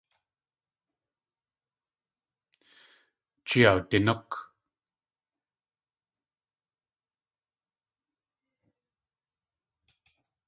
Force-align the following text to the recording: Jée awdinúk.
Jée 3.47 3.65
awdinúk. 3.71 4.29